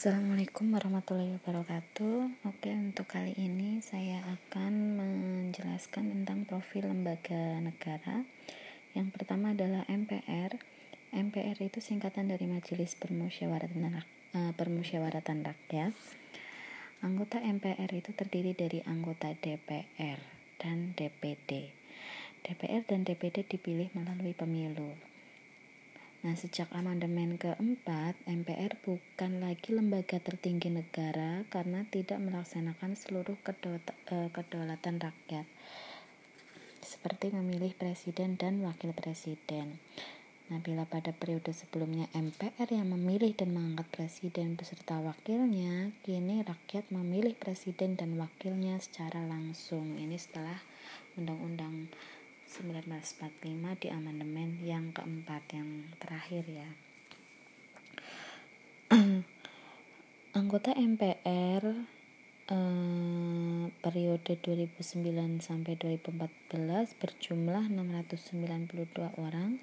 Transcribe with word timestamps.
Assalamualaikum 0.00 0.72
warahmatullahi 0.72 1.36
wabarakatuh. 1.36 2.48
Oke, 2.48 2.72
untuk 2.72 3.04
kali 3.04 3.36
ini 3.36 3.84
saya 3.84 4.24
akan 4.32 4.96
menjelaskan 4.96 6.08
tentang 6.08 6.48
profil 6.48 6.88
lembaga 6.88 7.60
negara. 7.60 8.24
Yang 8.96 9.12
pertama 9.12 9.52
adalah 9.52 9.84
MPR. 9.92 10.56
MPR 11.12 11.60
itu 11.60 11.84
singkatan 11.84 12.32
dari 12.32 12.48
Majelis 12.48 12.96
Permusyawaratan, 12.96 14.00
uh, 14.00 14.52
Permusyawaratan 14.56 15.44
Rakyat. 15.44 15.92
Anggota 17.04 17.44
MPR 17.44 17.92
itu 17.92 18.16
terdiri 18.16 18.56
dari 18.56 18.80
anggota 18.88 19.36
DPR 19.36 20.16
dan 20.56 20.96
DPD. 20.96 21.76
DPR 22.40 22.88
dan 22.88 23.04
DPD 23.04 23.44
dipilih 23.44 23.92
melalui 23.92 24.32
pemilu. 24.32 25.09
Nah, 26.20 26.36
sejak 26.36 26.68
amandemen 26.76 27.40
keempat, 27.40 28.12
MPR 28.28 28.76
bukan 28.84 29.40
lagi 29.40 29.72
lembaga 29.72 30.20
tertinggi 30.20 30.68
negara 30.68 31.48
karena 31.48 31.88
tidak 31.88 32.20
melaksanakan 32.20 32.92
seluruh 32.92 33.40
eh, 33.40 34.28
kedaulatan 34.28 35.00
rakyat, 35.00 35.48
seperti 36.84 37.32
memilih 37.32 37.72
presiden 37.72 38.36
dan 38.36 38.60
wakil 38.60 38.92
presiden. 38.92 39.80
Nah, 40.52 40.60
bila 40.60 40.84
pada 40.84 41.16
periode 41.16 41.56
sebelumnya 41.56 42.04
MPR 42.12 42.68
yang 42.68 42.92
memilih 42.92 43.32
dan 43.32 43.56
mengangkat 43.56 43.88
presiden 43.88 44.60
beserta 44.60 45.00
wakilnya, 45.00 45.88
kini 46.04 46.44
rakyat 46.44 46.92
memilih 46.92 47.32
presiden 47.32 47.96
dan 47.96 48.20
wakilnya 48.20 48.76
secara 48.76 49.24
langsung. 49.24 49.96
Ini 49.96 50.20
setelah 50.20 50.60
Undang-Undang 51.16 51.88
1945 52.50 53.78
di 53.78 53.88
amandemen 53.94 54.58
yang 54.66 54.90
keempat 54.90 55.54
yang 55.54 55.86
terakhir 56.02 56.42
ya. 56.50 56.70
Anggota 60.40 60.74
MPR 60.74 61.62
eh, 62.50 63.64
periode 63.70 64.32
2009 64.42 65.46
sampai 65.46 65.78
2014 65.78 66.98
berjumlah 66.98 67.70
692 67.70 69.14
orang 69.14 69.62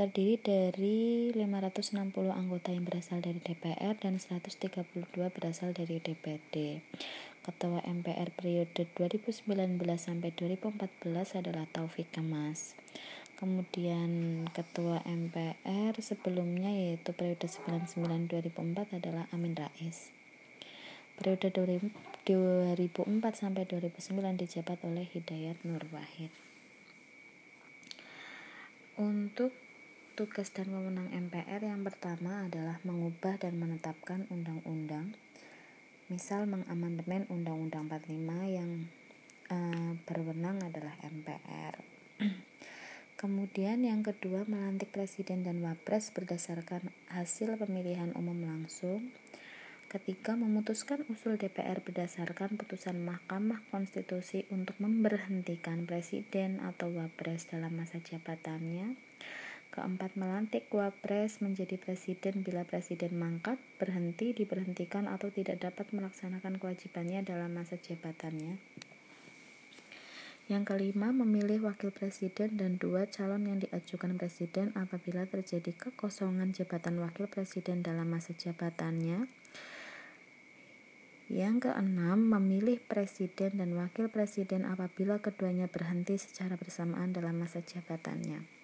terdiri 0.00 0.40
dari 0.40 1.28
560 1.36 2.32
anggota 2.32 2.72
yang 2.72 2.88
berasal 2.88 3.20
dari 3.20 3.36
DPR 3.36 4.00
dan 4.00 4.16
132 4.16 4.88
berasal 5.12 5.76
dari 5.76 6.00
DPD. 6.00 6.80
Ketua 7.50 7.82
MPR 7.82 8.30
periode 8.30 8.86
2019 8.94 9.42
sampai 9.98 10.30
2014 10.38 11.34
adalah 11.34 11.66
Taufik 11.66 12.06
Kemas. 12.14 12.78
Kemudian 13.34 14.46
Ketua 14.54 15.02
MPR 15.02 15.98
sebelumnya 15.98 16.70
yaitu 16.70 17.10
periode 17.10 17.50
99-2004 17.50 19.02
adalah 19.02 19.26
Amin 19.34 19.58
Rais. 19.58 20.14
Periode 21.18 21.50
2004 21.50 22.30
sampai 23.34 23.66
2009 23.66 23.98
dijabat 24.46 24.78
oleh 24.86 25.10
Hidayat 25.10 25.58
Nur 25.66 25.82
Wahid. 25.90 26.30
Untuk 28.94 29.50
tugas 30.14 30.54
dan 30.54 30.70
wewenang 30.70 31.10
MPR 31.10 31.66
yang 31.66 31.82
pertama 31.82 32.46
adalah 32.46 32.78
mengubah 32.86 33.42
dan 33.42 33.58
menetapkan 33.58 34.30
undang-undang 34.30 35.18
misal 36.10 36.50
mengamandemen 36.50 37.30
Undang-Undang 37.30 37.86
45 37.86 38.18
yang 38.50 38.70
uh, 39.46 39.94
berwenang 40.10 40.58
adalah 40.66 40.98
MPR. 41.06 41.78
Kemudian 43.20 43.86
yang 43.86 44.02
kedua 44.02 44.42
melantik 44.50 44.90
presiden 44.90 45.46
dan 45.46 45.62
wapres 45.62 46.10
berdasarkan 46.10 46.90
hasil 47.14 47.54
pemilihan 47.62 48.10
umum 48.18 48.42
langsung. 48.42 49.14
Ketiga 49.90 50.38
memutuskan 50.38 51.02
usul 51.10 51.34
DPR 51.34 51.82
berdasarkan 51.82 52.54
putusan 52.54 53.02
Mahkamah 53.02 53.62
Konstitusi 53.74 54.46
untuk 54.50 54.78
memberhentikan 54.78 55.82
presiden 55.82 56.62
atau 56.62 56.94
wapres 56.94 57.50
dalam 57.50 57.74
masa 57.74 57.98
jabatannya. 57.98 59.09
Keempat, 59.70 60.18
melantik 60.18 60.66
wapres 60.74 61.38
menjadi 61.38 61.78
presiden 61.78 62.42
bila 62.42 62.66
presiden 62.66 63.14
mangkat, 63.14 63.54
berhenti, 63.78 64.34
diberhentikan 64.34 65.06
atau 65.06 65.30
tidak 65.30 65.62
dapat 65.62 65.94
melaksanakan 65.94 66.58
kewajibannya 66.58 67.22
dalam 67.22 67.54
masa 67.54 67.78
jabatannya. 67.78 68.58
Yang 70.50 70.74
kelima, 70.74 71.14
memilih 71.14 71.70
wakil 71.70 71.94
presiden 71.94 72.58
dan 72.58 72.82
dua 72.82 73.06
calon 73.06 73.46
yang 73.46 73.62
diajukan 73.62 74.18
presiden 74.18 74.74
apabila 74.74 75.22
terjadi 75.30 75.70
kekosongan 75.70 76.50
jabatan 76.50 76.98
wakil 76.98 77.30
presiden 77.30 77.86
dalam 77.86 78.10
masa 78.10 78.34
jabatannya. 78.34 79.30
Yang 81.30 81.70
keenam, 81.70 82.26
memilih 82.26 82.82
presiden 82.82 83.62
dan 83.62 83.70
wakil 83.78 84.10
presiden 84.10 84.66
apabila 84.66 85.22
keduanya 85.22 85.70
berhenti 85.70 86.18
secara 86.18 86.58
bersamaan 86.58 87.14
dalam 87.14 87.38
masa 87.38 87.62
jabatannya. 87.62 88.59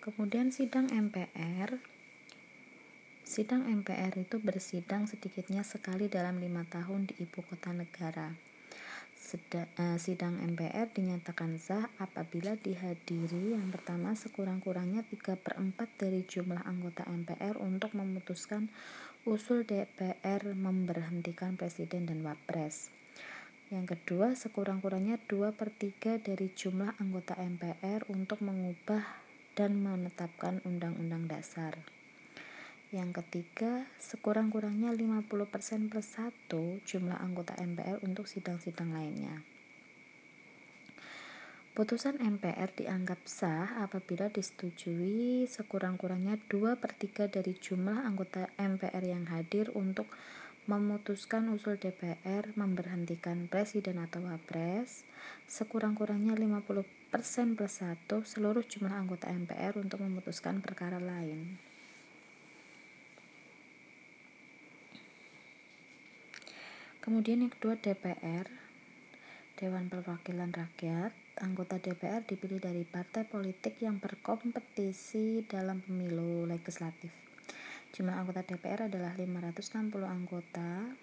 Kemudian 0.00 0.48
sidang 0.48 0.88
MPR. 0.88 1.76
Sidang 3.20 3.68
MPR 3.68 4.16
itu 4.16 4.40
bersidang 4.40 5.04
sedikitnya 5.04 5.60
sekali 5.60 6.08
dalam 6.08 6.40
lima 6.40 6.64
tahun 6.64 7.12
di 7.12 7.20
ibu 7.20 7.44
kota 7.44 7.76
negara. 7.76 8.32
Uh, 9.20 10.00
sidang 10.00 10.40
MPR 10.40 10.88
dinyatakan 10.96 11.60
sah 11.60 11.92
apabila 12.00 12.56
dihadiri 12.56 13.52
yang 13.52 13.68
pertama 13.68 14.16
sekurang-kurangnya 14.16 15.04
3 15.04 15.36
per 15.36 15.60
4 15.60 15.76
dari 16.00 16.24
jumlah 16.24 16.64
anggota 16.64 17.04
MPR 17.04 17.60
untuk 17.60 17.92
memutuskan 17.92 18.72
usul 19.28 19.68
DPR 19.68 20.56
memberhentikan 20.56 21.60
presiden 21.60 22.08
dan 22.08 22.24
wapres. 22.24 22.88
Yang 23.68 24.00
kedua, 24.00 24.32
sekurang-kurangnya 24.32 25.20
2 25.28 25.52
per 25.52 25.68
3 25.68 26.24
dari 26.24 26.48
jumlah 26.56 26.96
anggota 26.96 27.36
MPR 27.36 28.08
untuk 28.08 28.40
mengubah 28.40 29.29
dan 29.60 29.76
menetapkan 29.76 30.64
undang-undang 30.64 31.28
dasar. 31.28 31.76
Yang 32.88 33.20
ketiga, 33.20 33.84
sekurang-kurangnya 34.00 34.96
50% 34.96 35.92
plus 35.92 36.16
1 36.16 36.80
jumlah 36.88 37.20
anggota 37.20 37.52
MPR 37.60 38.00
untuk 38.00 38.24
sidang-sidang 38.24 38.96
lainnya. 38.96 39.44
Putusan 41.76 42.16
MPR 42.24 42.72
dianggap 42.72 43.20
sah 43.28 43.84
apabila 43.84 44.32
disetujui 44.32 45.44
sekurang-kurangnya 45.44 46.40
2 46.48 46.80
per 46.80 46.96
3 46.96 47.28
dari 47.28 47.52
jumlah 47.52 48.00
anggota 48.00 48.48
MPR 48.56 49.04
yang 49.04 49.28
hadir 49.28 49.68
untuk 49.76 50.08
memutuskan 50.68 51.48
usul 51.54 51.80
DPR 51.80 52.52
memberhentikan 52.52 53.48
presiden 53.48 53.96
atau 54.02 54.20
wapres 54.26 55.08
sekurang-kurangnya 55.48 56.36
50 56.36 56.84
persen 57.08 57.56
plus 57.56 57.80
1 57.80 58.06
seluruh 58.08 58.62
jumlah 58.62 58.92
anggota 58.92 59.32
MPR 59.32 59.80
untuk 59.80 60.04
memutuskan 60.04 60.60
perkara 60.60 61.00
lain. 61.00 61.56
Kemudian 67.00 67.40
yang 67.40 67.52
kedua 67.56 67.80
DPR, 67.80 68.44
Dewan 69.56 69.88
Perwakilan 69.88 70.52
Rakyat, 70.52 71.16
anggota 71.40 71.80
DPR 71.80 72.20
dipilih 72.28 72.60
dari 72.60 72.84
partai 72.84 73.24
politik 73.24 73.80
yang 73.80 73.96
berkompetisi 73.96 75.48
dalam 75.48 75.80
pemilu 75.80 76.44
legislatif. 76.44 77.29
Jumlah 77.90 78.22
anggota 78.22 78.46
DPR 78.46 78.86
adalah 78.86 79.18
560 79.18 79.90
anggota. 80.06 80.94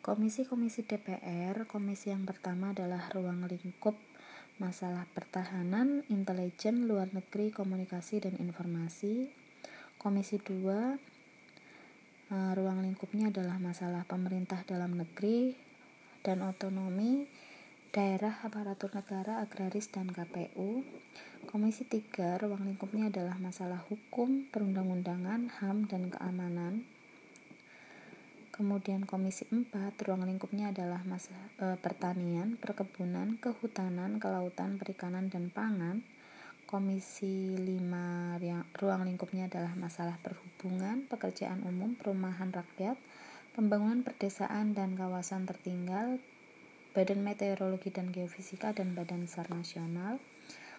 Komisi-komisi 0.00 0.88
DPR, 0.88 1.68
komisi 1.68 2.08
yang 2.08 2.24
pertama 2.24 2.72
adalah 2.72 3.04
ruang 3.12 3.44
lingkup 3.44 4.00
masalah 4.56 5.04
pertahanan, 5.12 6.08
intelijen, 6.12 6.84
luar 6.88 7.12
negeri, 7.12 7.52
komunikasi 7.52 8.24
dan 8.24 8.36
informasi. 8.40 9.28
Komisi 10.00 10.40
2 10.40 10.96
eh, 12.32 12.52
ruang 12.56 12.80
lingkupnya 12.80 13.28
adalah 13.28 13.60
masalah 13.60 14.08
pemerintah 14.08 14.64
dalam 14.64 14.96
negeri 14.96 15.52
dan 16.24 16.44
otonomi, 16.44 17.28
daerah, 17.90 18.38
aparatur 18.46 18.94
negara, 18.94 19.42
agraris 19.42 19.90
dan 19.90 20.14
KPU. 20.14 20.86
Komisi 21.50 21.82
3 21.82 22.38
ruang 22.38 22.62
lingkupnya 22.62 23.10
adalah 23.10 23.34
masalah 23.42 23.82
hukum, 23.90 24.46
perundang-undangan, 24.46 25.50
HAM 25.58 25.90
dan 25.90 26.06
keamanan. 26.06 26.86
Kemudian 28.54 29.02
Komisi 29.10 29.42
4, 29.50 29.98
ruang 30.06 30.22
lingkupnya 30.22 30.70
adalah 30.70 31.02
masa, 31.02 31.34
e, 31.58 31.74
pertanian, 31.82 32.54
perkebunan, 32.62 33.42
kehutanan, 33.42 34.22
kelautan, 34.22 34.78
perikanan, 34.78 35.26
dan 35.26 35.50
pangan. 35.50 36.06
Komisi 36.70 37.58
5, 37.58 38.62
ruang 38.78 39.02
lingkupnya 39.02 39.50
adalah 39.50 39.74
masalah 39.74 40.14
perhubungan, 40.22 41.10
pekerjaan 41.10 41.66
umum, 41.66 41.98
perumahan 41.98 42.54
rakyat, 42.54 42.94
pembangunan 43.58 44.06
perdesaan 44.06 44.78
dan 44.78 44.94
kawasan 44.94 45.50
tertinggal, 45.50 46.22
Badan 47.00 47.24
Meteorologi 47.24 47.88
dan 47.88 48.12
Geofisika, 48.12 48.76
dan 48.76 48.92
Badan 48.92 49.24
SAR 49.24 49.48
Nasional. 49.48 50.20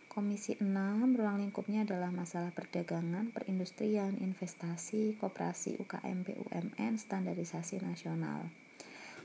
Komisi 0.05 0.53
6 0.53 1.17
ruang 1.17 1.41
lingkupnya 1.41 1.81
adalah 1.81 2.13
masalah 2.13 2.53
perdagangan, 2.53 3.33
perindustrian, 3.33 4.21
investasi, 4.21 5.17
koperasi 5.17 5.81
UKM 5.81 6.21
BUMN, 6.21 7.01
standarisasi 7.01 7.81
nasional. 7.81 8.53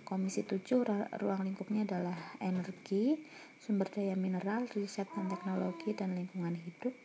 Komisi 0.08 0.48
7 0.48 1.20
ruang 1.20 1.44
lingkupnya 1.44 1.84
adalah 1.84 2.16
energi, 2.40 3.20
sumber 3.60 3.92
daya 3.92 4.16
mineral, 4.16 4.64
riset 4.72 5.12
dan 5.12 5.28
teknologi 5.28 5.92
dan 5.92 6.16
lingkungan 6.16 6.56
hidup. 6.56 6.96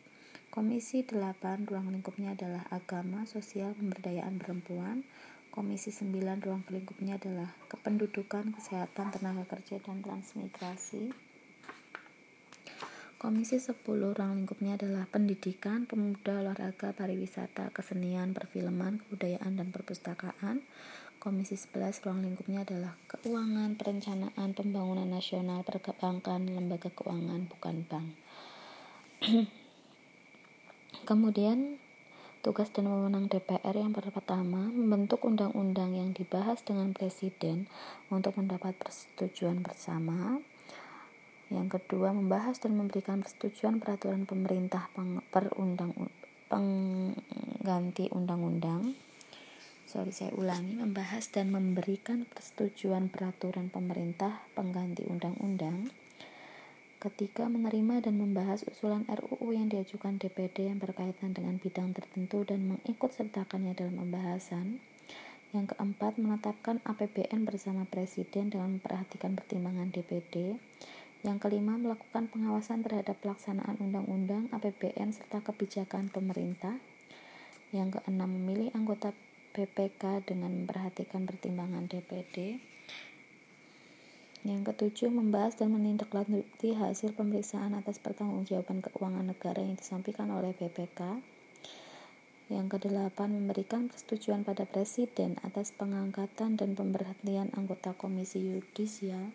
Komisi 0.48 1.04
8 1.04 1.68
ruang 1.68 1.92
lingkupnya 1.92 2.32
adalah 2.32 2.64
agama, 2.72 3.28
sosial, 3.28 3.76
pemberdayaan 3.76 4.40
perempuan. 4.40 5.04
Komisi 5.52 5.92
9 5.92 6.16
ruang 6.40 6.64
lingkupnya 6.72 7.20
adalah 7.20 7.52
kependudukan, 7.68 8.56
kesehatan, 8.56 9.12
tenaga 9.12 9.44
kerja 9.44 9.84
dan 9.84 10.00
transmigrasi. 10.00 11.12
Komisi 13.20 13.60
10 13.60 13.84
ruang 13.84 14.32
lingkupnya 14.32 14.80
adalah 14.80 15.04
pendidikan, 15.12 15.84
pemuda, 15.84 16.40
olahraga, 16.40 16.96
pariwisata, 16.96 17.68
kesenian, 17.68 18.32
perfilman, 18.32 19.04
kebudayaan, 19.04 19.60
dan 19.60 19.68
perpustakaan. 19.68 20.64
Komisi 21.20 21.60
11 21.60 22.00
ruang 22.00 22.24
lingkupnya 22.24 22.64
adalah 22.64 22.96
keuangan, 23.12 23.76
perencanaan, 23.76 24.56
pembangunan 24.56 25.12
nasional, 25.12 25.68
perbankan, 25.68 26.48
lembaga 26.48 26.88
keuangan, 26.88 27.44
bukan 27.52 27.84
bank. 27.92 28.08
Kemudian 31.12 31.81
tugas 32.42 32.74
dan 32.74 32.90
wewenang 32.90 33.30
DPR 33.30 33.72
yang 33.72 33.94
pertama 33.94 34.66
membentuk 34.68 35.22
undang-undang 35.22 35.94
yang 35.94 36.10
dibahas 36.10 36.60
dengan 36.66 36.90
presiden 36.90 37.70
untuk 38.10 38.34
mendapat 38.34 38.74
persetujuan 38.76 39.62
bersama 39.62 40.42
yang 41.52 41.68
kedua, 41.68 42.16
membahas 42.16 42.56
dan 42.64 42.80
memberikan 42.80 43.20
persetujuan 43.20 43.76
peraturan 43.76 44.24
pemerintah 44.24 44.88
perundang 45.28 45.92
pengganti 46.48 48.08
undang-undang. 48.08 48.96
Sorry, 49.84 50.16
saya 50.16 50.32
ulangi, 50.32 50.80
membahas 50.80 51.28
dan 51.28 51.52
memberikan 51.52 52.24
persetujuan 52.24 53.12
peraturan 53.12 53.68
pemerintah 53.68 54.40
pengganti 54.56 55.04
undang-undang. 55.04 55.92
Ketiga, 57.02 57.50
menerima 57.50 58.06
dan 58.06 58.14
membahas 58.14 58.62
usulan 58.70 59.02
RUU 59.10 59.50
yang 59.50 59.66
diajukan 59.66 60.22
DPD 60.22 60.70
yang 60.70 60.78
berkaitan 60.78 61.34
dengan 61.34 61.58
bidang 61.58 61.90
tertentu 61.98 62.46
dan 62.46 62.62
mengikut 62.62 63.10
sertakannya 63.10 63.74
dalam 63.74 63.98
pembahasan. 63.98 64.78
Yang 65.50 65.74
keempat, 65.74 66.22
menetapkan 66.22 66.78
APBN 66.86 67.42
bersama 67.42 67.90
Presiden 67.90 68.54
dengan 68.54 68.78
memperhatikan 68.78 69.34
pertimbangan 69.34 69.90
DPD. 69.90 70.54
Yang 71.26 71.38
kelima, 71.42 71.74
melakukan 71.74 72.30
pengawasan 72.30 72.86
terhadap 72.86 73.18
pelaksanaan 73.18 73.82
undang-undang, 73.82 74.46
APBN, 74.54 75.10
serta 75.10 75.42
kebijakan 75.42 76.06
pemerintah. 76.06 76.78
Yang 77.74 77.98
keenam, 77.98 78.30
memilih 78.30 78.70
anggota 78.78 79.10
BPK 79.58 80.22
dengan 80.22 80.54
memperhatikan 80.54 81.26
pertimbangan 81.26 81.90
DPD. 81.90 82.62
Yang 84.42 84.74
ketujuh, 84.74 85.14
membahas 85.14 85.54
dan 85.54 85.70
menindaklanjuti 85.70 86.74
hasil 86.74 87.14
pemeriksaan 87.14 87.78
atas 87.78 88.02
pertanggungjawaban 88.02 88.82
keuangan 88.82 89.30
negara 89.30 89.62
yang 89.62 89.78
disampaikan 89.78 90.34
oleh 90.34 90.50
BPK. 90.58 91.22
Yang 92.50 92.66
kedelapan, 92.74 93.38
memberikan 93.38 93.86
persetujuan 93.86 94.42
pada 94.42 94.66
Presiden 94.66 95.38
atas 95.46 95.70
pengangkatan 95.70 96.58
dan 96.58 96.74
pemberhentian 96.74 97.54
anggota 97.54 97.94
Komisi 97.94 98.42
Yudisial. 98.42 99.30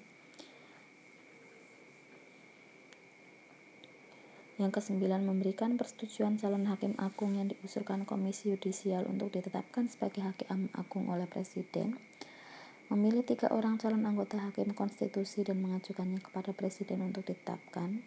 Yang 4.59 4.71
kesembilan, 4.83 5.23
memberikan 5.23 5.79
persetujuan 5.79 6.35
calon 6.35 6.67
hakim 6.67 6.99
agung 6.99 7.39
yang 7.39 7.47
diusulkan 7.47 8.03
Komisi 8.03 8.51
Yudisial 8.51 9.07
untuk 9.07 9.31
ditetapkan 9.31 9.87
sebagai 9.87 10.27
hakim 10.27 10.67
agung 10.75 11.07
oleh 11.07 11.31
Presiden. 11.31 11.95
Memilih 12.87 13.19
tiga 13.19 13.51
orang 13.51 13.75
calon 13.75 14.07
anggota 14.07 14.39
hakim 14.39 14.71
konstitusi 14.71 15.43
dan 15.43 15.59
mengajukannya 15.59 16.23
kepada 16.23 16.55
Presiden 16.55 17.03
untuk 17.03 17.27
ditetapkan. 17.27 17.99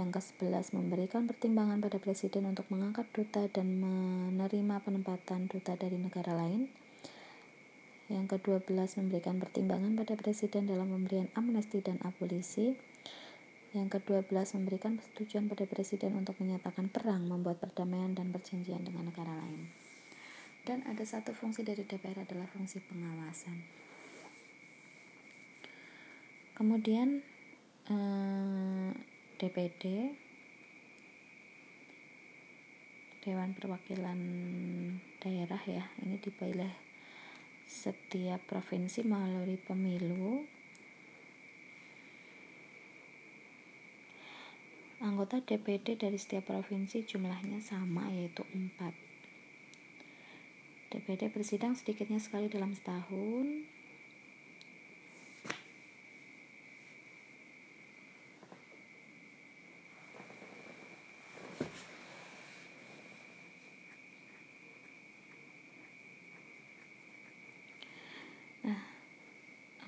Yang 0.00 0.08
ke-11 0.16 0.72
memberikan 0.72 1.28
pertimbangan 1.28 1.76
pada 1.76 2.00
Presiden 2.00 2.48
untuk 2.48 2.64
mengangkat 2.72 3.04
duta 3.12 3.44
dan 3.52 3.68
menerima 3.76 4.80
penempatan 4.80 5.52
duta 5.52 5.76
dari 5.76 6.00
negara 6.00 6.32
lain. 6.32 6.72
Yang 8.08 8.40
ke-12 8.40 8.96
memberikan 8.96 9.36
pertimbangan 9.44 9.92
pada 10.00 10.16
Presiden 10.16 10.64
dalam 10.64 10.88
pemberian 10.88 11.28
amnesti 11.36 11.84
dan 11.84 12.00
abolisi. 12.00 12.80
Yang 13.76 14.00
ke-12 14.00 14.56
memberikan 14.56 14.96
persetujuan 14.96 15.52
pada 15.52 15.68
presiden 15.68 16.16
untuk 16.16 16.40
menyatakan 16.40 16.88
perang, 16.88 17.28
membuat 17.28 17.60
perdamaian 17.60 18.16
dan 18.16 18.32
perjanjian 18.32 18.80
dengan 18.80 19.12
negara 19.12 19.36
lain. 19.36 19.68
Dan 20.64 20.80
ada 20.88 21.04
satu 21.04 21.36
fungsi 21.36 21.60
dari 21.60 21.84
DPR 21.84 22.24
adalah 22.24 22.48
fungsi 22.48 22.80
pengawasan. 22.80 23.87
Kemudian 26.58 27.22
eh, 27.86 28.90
DPD 29.38 30.10
Dewan 33.22 33.54
Perwakilan 33.54 34.18
Daerah 35.22 35.62
ya, 35.70 35.86
ini 36.02 36.18
dipilih 36.18 36.74
setiap 37.62 38.42
provinsi 38.50 39.06
melalui 39.06 39.54
pemilu 39.54 40.42
Anggota 44.98 45.38
DPD 45.38 45.94
dari 45.94 46.18
setiap 46.18 46.50
provinsi 46.50 47.06
jumlahnya 47.06 47.62
sama 47.62 48.10
yaitu 48.10 48.42
4. 48.50 48.74
DPD 50.90 51.30
bersidang 51.30 51.78
sedikitnya 51.78 52.18
sekali 52.18 52.50
dalam 52.50 52.74
setahun. 52.74 53.77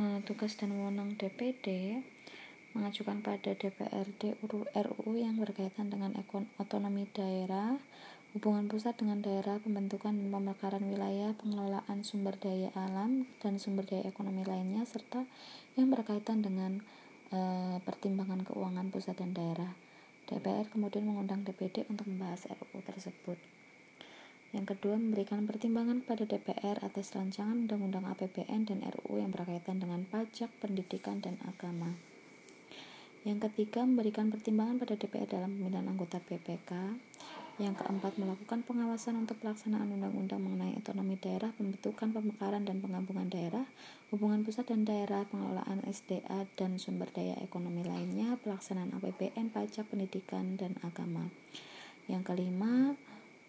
Eh, 0.00 0.18
tugas 0.24 0.56
dan 0.56 0.72
wewenang 0.72 1.20
DPD 1.20 2.00
mengajukan 2.70 3.18
pada 3.18 3.50
DPRD 3.50 4.38
RUU 4.46 5.18
yang 5.18 5.34
berkaitan 5.42 5.90
dengan 5.90 6.14
otonomi 6.62 7.02
daerah, 7.10 7.74
hubungan 8.30 8.70
pusat 8.70 8.94
dengan 8.94 9.18
daerah, 9.18 9.58
pembentukan 9.58 10.14
dan 10.14 10.30
pemekaran 10.30 10.84
wilayah, 10.86 11.34
pengelolaan 11.34 12.06
sumber 12.06 12.38
daya 12.38 12.70
alam 12.78 13.26
dan 13.42 13.58
sumber 13.58 13.82
daya 13.90 14.06
ekonomi 14.06 14.46
lainnya, 14.46 14.86
serta 14.86 15.26
yang 15.74 15.90
berkaitan 15.90 16.46
dengan 16.46 16.78
e, 17.34 17.38
pertimbangan 17.82 18.46
keuangan 18.46 18.94
pusat 18.94 19.18
dan 19.18 19.34
daerah. 19.34 19.74
DPR 20.30 20.70
kemudian 20.70 21.10
mengundang 21.10 21.42
DPD 21.42 21.90
untuk 21.90 22.06
membahas 22.06 22.46
RUU 22.46 22.86
tersebut. 22.86 23.59
Yang 24.50 24.74
kedua, 24.74 24.98
memberikan 24.98 25.46
pertimbangan 25.46 26.02
kepada 26.02 26.26
DPR 26.26 26.82
atas 26.82 27.14
rancangan 27.14 27.70
Undang-Undang 27.70 28.10
APBN 28.10 28.66
dan 28.66 28.82
RUU 28.82 29.22
yang 29.22 29.30
berkaitan 29.30 29.78
dengan 29.78 30.02
pajak, 30.10 30.50
pendidikan, 30.58 31.22
dan 31.22 31.38
agama. 31.46 31.94
Yang 33.22 33.46
ketiga, 33.46 33.86
memberikan 33.86 34.26
pertimbangan 34.26 34.82
pada 34.82 34.98
DPR 34.98 35.30
dalam 35.30 35.54
pemilihan 35.54 35.86
anggota 35.86 36.18
BPK. 36.18 36.72
Yang 37.62 37.84
keempat, 37.84 38.16
melakukan 38.18 38.64
pengawasan 38.66 39.22
untuk 39.22 39.38
pelaksanaan 39.38 39.86
undang-undang 39.92 40.40
mengenai 40.42 40.74
otonomi 40.80 41.14
daerah, 41.20 41.52
pembentukan, 41.54 42.10
pemekaran, 42.10 42.64
dan 42.66 42.80
penggabungan 42.82 43.28
daerah, 43.30 43.68
hubungan 44.10 44.42
pusat 44.42 44.72
dan 44.72 44.82
daerah, 44.82 45.28
pengelolaan 45.30 45.84
SDA 45.86 46.48
dan 46.58 46.80
sumber 46.80 47.12
daya 47.14 47.38
ekonomi 47.44 47.86
lainnya, 47.86 48.34
pelaksanaan 48.40 48.96
APBN, 48.98 49.54
pajak, 49.54 49.86
pendidikan, 49.86 50.56
dan 50.58 50.74
agama. 50.82 51.28
Yang 52.08 52.32
kelima, 52.32 52.96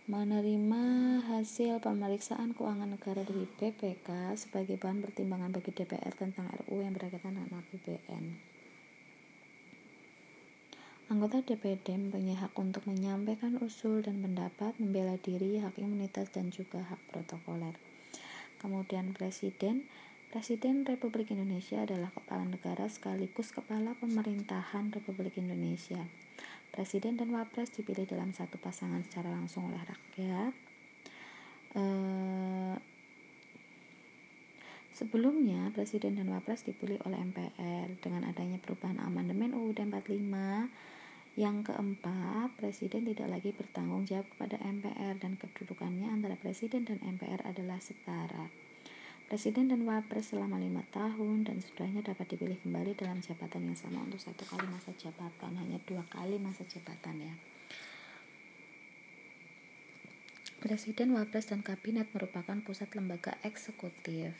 menerima 0.09 0.83
hasil 1.29 1.77
pemeriksaan 1.77 2.57
keuangan 2.57 2.97
negara 2.97 3.21
dari 3.21 3.45
BPK 3.45 4.33
sebagai 4.33 4.81
bahan 4.81 5.05
pertimbangan 5.05 5.53
bagi 5.53 5.69
DPR 5.69 6.09
tentang 6.17 6.49
RU 6.65 6.81
yang 6.81 6.97
berkaitan 6.97 7.37
dengan 7.37 7.61
APBN. 7.61 8.25
Anggota 11.11 11.43
DPD 11.45 12.01
mempunyai 12.01 12.39
hak 12.39 12.55
untuk 12.57 12.87
menyampaikan 12.87 13.59
usul 13.61 14.01
dan 14.01 14.23
pendapat, 14.23 14.73
membela 14.79 15.19
diri, 15.19 15.59
hak 15.59 15.77
imunitas, 15.77 16.31
dan 16.31 16.49
juga 16.55 16.81
hak 16.87 17.03
protokoler. 17.11 17.75
Kemudian 18.57 19.11
Presiden, 19.11 19.85
Presiden 20.31 20.87
Republik 20.87 21.29
Indonesia 21.35 21.83
adalah 21.83 22.15
kepala 22.15 22.47
negara 22.47 22.87
sekaligus 22.87 23.51
kepala 23.51 23.91
pemerintahan 23.99 24.95
Republik 24.95 25.35
Indonesia. 25.35 26.07
Presiden 26.71 27.19
dan 27.19 27.35
Wapres 27.35 27.67
dipilih 27.75 28.07
dalam 28.07 28.31
satu 28.31 28.55
pasangan 28.55 29.03
secara 29.03 29.27
langsung 29.27 29.67
oleh 29.67 29.83
rakyat. 29.83 30.53
Eh, 31.75 32.75
sebelumnya, 34.95 35.67
Presiden 35.75 36.15
dan 36.15 36.31
Wapres 36.31 36.63
dipilih 36.63 37.03
oleh 37.03 37.19
MPR 37.19 37.99
dengan 37.99 38.23
adanya 38.23 38.55
perubahan 38.63 39.03
amandemen 39.03 39.51
UUD 39.51 39.83
45 39.83 40.71
Yang 41.39 41.71
keempat, 41.71 42.59
presiden 42.59 43.07
tidak 43.07 43.31
lagi 43.31 43.55
bertanggung 43.55 44.03
jawab 44.03 44.27
kepada 44.35 44.59
MPR 44.67 45.15
dan 45.15 45.39
kedudukannya 45.39 46.11
antara 46.11 46.35
presiden 46.35 46.83
dan 46.83 46.99
MPR 46.99 47.47
adalah 47.47 47.79
setara. 47.79 48.51
Presiden 49.31 49.71
dan 49.71 49.87
Wapres 49.87 50.35
selama 50.35 50.59
lima 50.59 50.83
tahun 50.91 51.47
dan 51.47 51.63
sudahnya 51.63 52.03
dapat 52.03 52.35
dipilih 52.35 52.59
kembali 52.67 52.99
dalam 52.99 53.23
jabatan 53.23 53.63
yang 53.63 53.79
sama 53.79 54.03
untuk 54.03 54.19
satu 54.19 54.43
kali 54.43 54.67
masa 54.67 54.91
jabatan, 54.99 55.55
hanya 55.55 55.79
dua 55.87 56.03
kali 56.11 56.35
masa 56.35 56.67
jabatan 56.67 57.31
ya. 57.31 57.31
Presiden, 60.59 61.15
Wapres, 61.15 61.47
dan 61.47 61.63
Kabinet 61.63 62.11
merupakan 62.11 62.59
pusat 62.59 62.91
lembaga 62.91 63.39
eksekutif. 63.47 64.35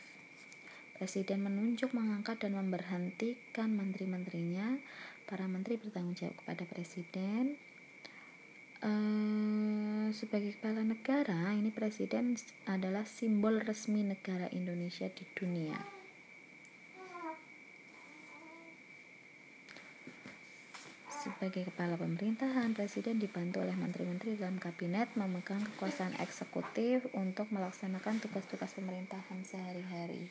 Presiden 1.00 1.40
menunjuk, 1.40 1.96
mengangkat, 1.96 2.44
dan 2.44 2.52
memberhentikan 2.60 3.72
menteri-menterinya. 3.72 4.76
Para 5.24 5.48
menteri 5.48 5.80
bertanggung 5.80 6.20
jawab 6.20 6.36
kepada 6.44 6.68
Presiden. 6.68 7.56
Uh, 8.82 10.10
sebagai 10.10 10.58
kepala 10.58 10.82
negara, 10.82 11.54
ini 11.54 11.70
Presiden 11.70 12.34
adalah 12.66 13.06
simbol 13.06 13.62
resmi 13.62 14.02
negara 14.02 14.50
Indonesia 14.50 15.06
di 15.06 15.22
dunia. 15.38 15.78
Sebagai 21.06 21.70
kepala 21.70 21.94
pemerintahan, 21.94 22.74
Presiden 22.74 23.22
dibantu 23.22 23.62
oleh 23.62 23.78
menteri-menteri 23.78 24.34
dalam 24.34 24.58
kabinet 24.58 25.14
memegang 25.14 25.62
kekuasaan 25.62 26.18
eksekutif 26.18 27.06
untuk 27.14 27.46
melaksanakan 27.54 28.18
tugas-tugas 28.18 28.74
pemerintahan 28.74 29.46
sehari-hari. 29.46 30.26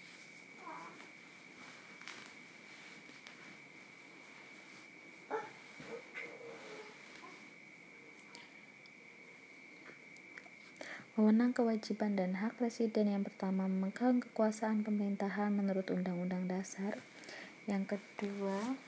Wewenang 11.19 11.51
kewajiban 11.51 12.15
dan 12.15 12.39
hak 12.39 12.55
presiden 12.55 13.11
yang 13.11 13.27
pertama 13.27 13.67
memegang 13.67 14.23
kekuasaan 14.23 14.87
pemerintahan 14.87 15.51
menurut 15.51 15.91
Undang-Undang 15.91 16.47
Dasar. 16.47 17.03
Yang 17.67 17.99
kedua, 17.99 18.79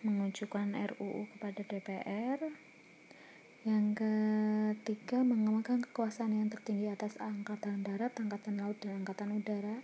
mengajukan 0.00 0.72
RUU 0.96 1.28
kepada 1.36 1.60
DPR 1.60 2.71
yang 3.62 3.94
ketiga 3.94 5.22
memegang 5.22 5.86
kekuasaan 5.86 6.34
yang 6.34 6.50
tertinggi 6.50 6.90
atas 6.90 7.14
angkatan 7.22 7.86
darat, 7.86 8.10
angkatan 8.18 8.58
laut, 8.58 8.74
dan 8.82 9.06
angkatan 9.06 9.38
udara 9.38 9.78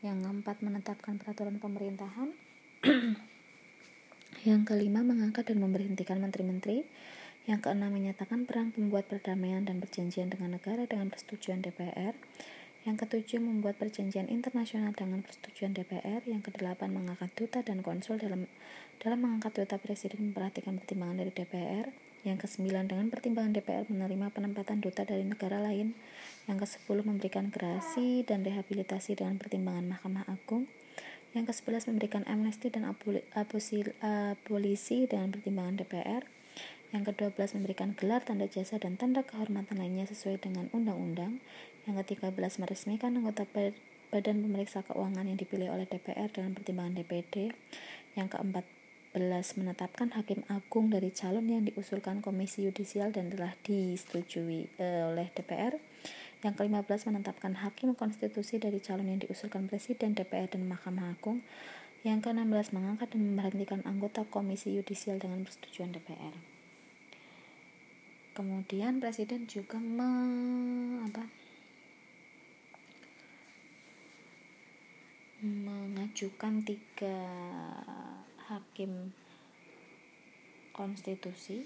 yang 0.00 0.24
keempat 0.24 0.64
menetapkan 0.64 1.20
peraturan 1.20 1.60
pemerintahan 1.60 2.32
yang 4.48 4.64
kelima 4.64 5.04
mengangkat 5.04 5.52
dan 5.52 5.60
memberhentikan 5.60 6.16
menteri-menteri 6.16 6.88
yang 7.44 7.60
keenam 7.60 7.92
menyatakan 7.92 8.48
perang 8.48 8.72
pembuat 8.72 9.04
perdamaian 9.08 9.68
dan 9.68 9.84
perjanjian 9.84 10.32
dengan 10.32 10.56
negara 10.56 10.88
dengan 10.88 11.12
persetujuan 11.12 11.60
DPR 11.60 12.16
yang 12.88 12.96
ketujuh, 12.96 13.44
membuat 13.44 13.76
perjanjian 13.76 14.32
internasional 14.32 14.96
dengan 14.96 15.20
persetujuan 15.20 15.76
DPR. 15.76 16.24
Yang 16.24 16.48
kedelapan, 16.48 16.96
mengangkat 16.96 17.28
duta 17.36 17.60
dan 17.60 17.84
konsul 17.84 18.16
dalam 18.16 18.48
dalam 19.04 19.20
mengangkat 19.20 19.52
duta 19.60 19.76
presiden 19.76 20.32
memperhatikan 20.32 20.80
pertimbangan 20.80 21.20
dari 21.20 21.32
DPR. 21.32 22.09
Yang 22.20 22.44
kesembilan, 22.44 22.84
dengan 22.84 23.08
pertimbangan 23.08 23.56
DPR 23.56 23.88
menerima 23.88 24.28
penempatan 24.28 24.84
duta 24.84 25.08
dari 25.08 25.24
negara 25.24 25.56
lain. 25.56 25.96
Yang 26.44 26.68
kesepuluh, 26.68 27.00
memberikan 27.00 27.48
gerasi 27.48 28.28
dan 28.28 28.44
rehabilitasi 28.44 29.16
dengan 29.16 29.40
pertimbangan 29.40 29.96
Mahkamah 29.96 30.28
Agung. 30.28 30.68
Yang 31.32 31.54
kesebelas, 31.54 31.88
memberikan 31.88 32.28
amnesti 32.28 32.68
dan 32.68 32.84
abolisi 32.90 34.98
dengan 35.08 35.32
pertimbangan 35.32 35.80
DPR. 35.80 36.28
Yang 36.90 37.14
kedua 37.14 37.30
belas 37.30 37.54
memberikan 37.54 37.94
gelar 37.94 38.26
tanda 38.26 38.50
jasa 38.50 38.82
dan 38.82 38.98
tanda 38.98 39.22
kehormatan 39.22 39.78
lainnya 39.78 40.10
sesuai 40.10 40.42
dengan 40.42 40.66
undang-undang. 40.74 41.38
Yang 41.86 42.02
ketiga 42.02 42.34
belas 42.34 42.58
meresmikan 42.58 43.14
anggota 43.14 43.46
Badan 44.10 44.42
Pemeriksa 44.42 44.82
Keuangan 44.82 45.22
yang 45.22 45.38
dipilih 45.38 45.70
oleh 45.70 45.86
DPR 45.86 46.26
dengan 46.34 46.58
pertimbangan 46.58 46.98
DPD. 46.98 47.54
Yang 48.18 48.34
keempat 48.34 48.66
belas 48.66 48.79
menetapkan 49.12 50.14
hakim 50.14 50.46
agung 50.46 50.92
dari 50.92 51.10
calon 51.10 51.50
yang 51.50 51.66
diusulkan 51.66 52.22
Komisi 52.22 52.62
Yudisial 52.62 53.10
dan 53.10 53.30
telah 53.30 53.58
disetujui 53.66 54.70
e, 54.78 54.86
oleh 55.10 55.26
DPR. 55.34 55.78
Yang 56.46 56.54
kelima 56.56 56.86
belas 56.86 57.04
menetapkan 57.04 57.58
hakim 57.58 57.98
konstitusi 57.98 58.62
dari 58.62 58.78
calon 58.78 59.10
yang 59.10 59.20
diusulkan 59.20 59.66
Presiden, 59.66 60.14
DPR, 60.14 60.48
dan 60.48 60.70
Mahkamah 60.70 61.18
Agung. 61.18 61.42
Yang 62.06 62.30
keenam 62.30 62.48
belas 62.48 62.70
mengangkat 62.70 63.12
dan 63.12 63.20
memberhentikan 63.34 63.80
anggota 63.82 64.22
Komisi 64.30 64.72
Yudisial 64.72 65.18
dengan 65.18 65.42
persetujuan 65.42 65.92
DPR 65.92 66.60
kemudian 68.40 69.04
presiden 69.04 69.44
juga 69.44 69.76
me, 69.76 70.08
apa, 71.04 71.28
mengajukan 75.44 76.64
tiga 76.64 77.20
hakim 78.50 79.14
konstitusi. 80.74 81.62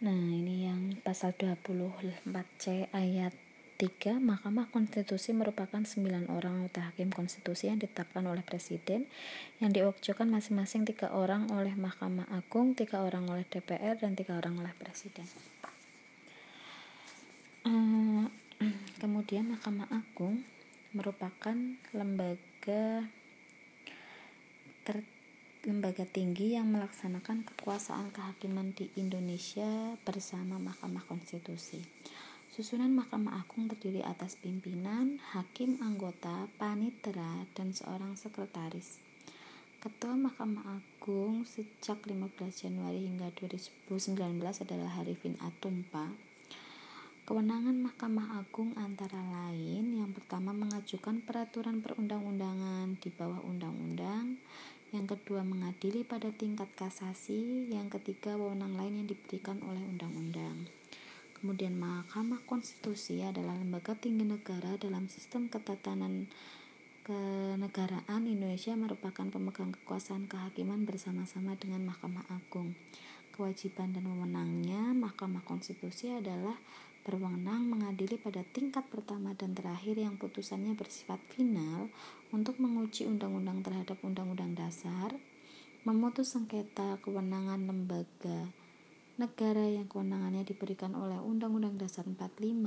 Nah, 0.00 0.16
ini 0.32 0.64
yang 0.64 0.69
pasal 1.10 1.34
24C 1.34 2.86
ayat 2.94 3.34
3 3.82 4.22
Mahkamah 4.22 4.70
Konstitusi 4.70 5.34
merupakan 5.34 5.82
9 5.82 6.06
orang 6.30 6.62
anggota 6.62 6.86
hakim 6.86 7.10
konstitusi 7.10 7.66
yang 7.66 7.82
ditetapkan 7.82 8.22
oleh 8.30 8.46
presiden 8.46 9.10
yang 9.58 9.74
diwakilkan 9.74 10.30
masing-masing 10.30 10.86
tiga 10.86 11.10
orang 11.10 11.50
oleh 11.50 11.74
Mahkamah 11.74 12.30
Agung, 12.30 12.78
tiga 12.78 13.02
orang 13.02 13.26
oleh 13.26 13.42
DPR 13.42 13.98
dan 13.98 14.14
tiga 14.14 14.38
orang 14.38 14.62
oleh 14.62 14.70
presiden. 14.78 15.26
Eh, 17.66 18.26
kemudian 19.02 19.50
Mahkamah 19.50 19.90
Agung 19.90 20.46
merupakan 20.94 21.58
lembaga 21.90 23.10
lembaga 25.60 26.08
tinggi 26.08 26.56
yang 26.56 26.72
melaksanakan 26.72 27.44
kekuasaan 27.44 28.08
kehakiman 28.16 28.72
di 28.72 28.88
Indonesia 28.96 29.92
bersama 30.08 30.56
Mahkamah 30.56 31.04
Konstitusi. 31.04 31.84
Susunan 32.48 32.88
Mahkamah 32.96 33.44
Agung 33.44 33.68
terdiri 33.68 34.00
atas 34.00 34.40
pimpinan, 34.40 35.20
hakim 35.36 35.76
anggota, 35.84 36.48
panitera, 36.56 37.44
dan 37.52 37.76
seorang 37.76 38.16
sekretaris. 38.16 39.04
Ketua 39.84 40.16
Mahkamah 40.16 40.80
Agung 40.80 41.44
sejak 41.44 42.08
15 42.08 42.40
Januari 42.56 43.04
hingga 43.04 43.28
2019 43.36 44.64
adalah 44.64 44.96
Harifin 44.96 45.36
Atumpa. 45.44 46.08
Kewenangan 47.28 47.76
Mahkamah 47.84 48.42
Agung 48.42 48.74
antara 48.80 49.20
lain 49.20 49.92
yang 49.92 50.10
pertama 50.16 50.56
mengajukan 50.56 51.20
peraturan 51.22 51.84
perundang-undangan 51.84 52.96
di 52.98 53.06
bawah 53.12 53.38
undang-undang, 53.46 54.40
yang 54.90 55.06
kedua 55.06 55.46
mengadili 55.46 56.02
pada 56.02 56.34
tingkat 56.34 56.66
kasasi, 56.74 57.70
yang 57.70 57.86
ketiga 57.86 58.34
wewenang 58.34 58.74
lain 58.74 59.02
yang 59.02 59.08
diberikan 59.10 59.62
oleh 59.62 59.82
undang-undang. 59.86 60.66
Kemudian 61.38 61.78
Mahkamah 61.78 62.44
Konstitusi 62.44 63.24
adalah 63.24 63.56
lembaga 63.56 63.96
tinggi 63.96 64.26
negara 64.26 64.76
dalam 64.76 65.08
sistem 65.08 65.48
ketatanan 65.48 66.28
kenegaraan 67.00 68.28
Indonesia 68.28 68.76
merupakan 68.76 69.24
pemegang 69.24 69.72
kekuasaan 69.72 70.28
kehakiman 70.28 70.84
bersama-sama 70.84 71.56
dengan 71.56 71.88
Mahkamah 71.88 72.28
Agung. 72.28 72.76
Kewajiban 73.40 73.96
dan 73.96 74.04
wewenangnya 74.04 74.92
Mahkamah 74.92 75.40
Konstitusi 75.48 76.12
adalah 76.12 76.60
berwenang 77.08 77.72
mengadili 77.72 78.20
pada 78.20 78.44
tingkat 78.44 78.84
pertama 78.92 79.32
dan 79.32 79.56
terakhir 79.56 79.96
yang 79.96 80.20
putusannya 80.20 80.76
bersifat 80.76 81.16
final 81.32 81.88
untuk 82.36 82.60
menguji 82.60 83.08
undang-undang 83.08 83.64
terhadap 83.64 83.96
undang-undang 84.04 84.52
dasar, 84.52 85.16
memutus 85.88 86.36
sengketa 86.36 87.00
kewenangan 87.00 87.64
lembaga 87.64 88.52
negara 89.16 89.64
yang 89.72 89.88
kewenangannya 89.88 90.44
diberikan 90.44 90.92
oleh 90.92 91.16
Undang-Undang 91.16 91.80
Dasar 91.80 92.04
45 92.04 92.60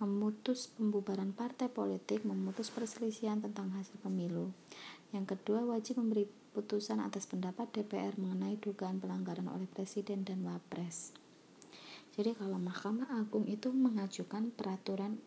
memutus 0.00 0.72
pembubaran 0.72 1.36
partai 1.36 1.68
politik, 1.68 2.24
memutus 2.24 2.72
perselisihan 2.72 3.44
tentang 3.44 3.68
hasil 3.76 4.00
pemilu. 4.00 4.56
Yang 5.10 5.36
kedua, 5.36 5.66
wajib 5.66 5.98
memberi 5.98 6.26
putusan 6.54 6.98
atas 7.02 7.26
pendapat 7.30 7.70
DPR 7.70 8.18
mengenai 8.18 8.58
dugaan 8.58 8.98
pelanggaran 8.98 9.46
oleh 9.50 9.66
presiden 9.70 10.26
dan 10.26 10.42
wapres. 10.42 11.14
Jadi 12.14 12.34
kalau 12.34 12.58
Mahkamah 12.58 13.10
Agung 13.18 13.46
itu 13.46 13.70
mengajukan 13.70 14.50
peraturan 14.54 15.18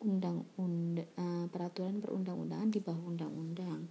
undang-undang 0.00 1.08
uh, 1.20 1.44
peraturan 1.52 2.00
perundang-undangan 2.00 2.72
di 2.72 2.80
bawah 2.80 3.04
undang-undang. 3.12 3.88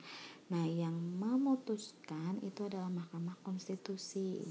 Nah, 0.50 0.66
yang 0.66 0.98
memutuskan 0.98 2.42
itu 2.42 2.66
adalah 2.66 2.90
Mahkamah 2.90 3.38
Konstitusi 3.46 4.42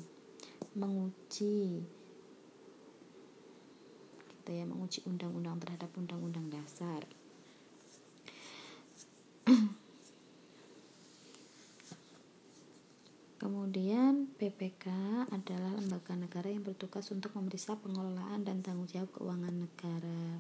menguji 0.79 1.83
gitu 4.31 4.51
ya 4.55 4.65
menguji 4.65 5.03
undang-undang 5.05 5.59
terhadap 5.59 5.91
undang-undang 5.99 6.47
dasar 6.49 7.03
Kemudian 13.49 14.29
PPK 14.37 14.93
adalah 15.33 15.73
lembaga 15.73 16.13
negara 16.13 16.53
yang 16.53 16.69
bertugas 16.69 17.09
untuk 17.09 17.33
memeriksa 17.33 17.81
pengelolaan 17.81 18.45
dan 18.45 18.61
tanggung 18.61 18.85
jawab 18.85 19.09
keuangan 19.17 19.65
negara. 19.65 20.37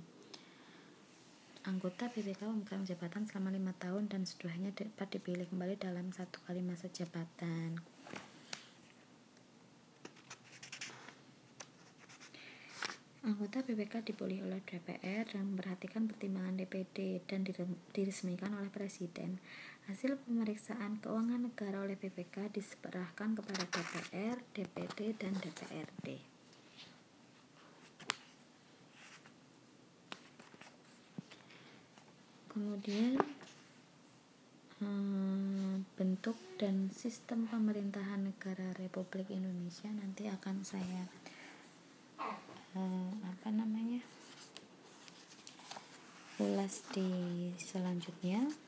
Anggota 1.65 2.13
PPK 2.13 2.45
memegang 2.45 2.85
jabatan 2.85 3.25
selama 3.25 3.57
lima 3.57 3.73
tahun 3.81 4.13
dan 4.13 4.29
setelahnya 4.29 4.77
dapat 4.77 5.09
dipilih 5.09 5.49
kembali 5.49 5.81
dalam 5.81 6.13
satu 6.13 6.37
kali 6.45 6.61
masa 6.61 6.93
jabatan. 6.93 7.81
Anggota 13.25 13.65
BPK 13.65 14.05
dipilih 14.05 14.45
oleh 14.45 14.61
DPR 14.69 15.25
dan 15.33 15.57
memperhatikan 15.57 16.05
pertimbangan 16.13 16.61
DPD 16.61 17.25
dan 17.25 17.41
diresmikan 17.97 18.53
oleh 18.53 18.69
Presiden. 18.69 19.41
Hasil 19.89 20.21
pemeriksaan 20.21 21.01
keuangan 21.01 21.49
negara 21.49 21.81
oleh 21.81 21.97
BPK 21.97 22.53
diserahkan 22.53 23.33
kepada 23.33 23.65
DPR, 23.73 24.37
DPD, 24.53 25.17
dan 25.17 25.33
DPRD. 25.33 26.21
Kemudian 32.53 33.17
eh, 34.85 35.75
bentuk 35.97 36.37
dan 36.61 36.93
sistem 36.93 37.49
pemerintahan 37.49 38.29
negara 38.29 38.77
Republik 38.77 39.33
Indonesia 39.33 39.89
nanti 39.89 40.29
akan 40.29 40.69
saya 40.69 41.09
eh, 42.77 43.11
apa 43.25 43.49
namanya 43.49 44.05
ulas 46.45 46.85
di 46.93 47.09
selanjutnya 47.57 48.68